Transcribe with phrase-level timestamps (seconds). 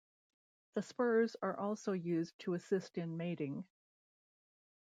[0.73, 3.65] The spurs are also used to assist in mating.